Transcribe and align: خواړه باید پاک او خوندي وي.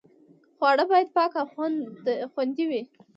خواړه 0.57 0.83
باید 0.91 1.09
پاک 1.15 1.31
او 1.41 1.47
خوندي 2.33 2.65
وي. 2.69 2.81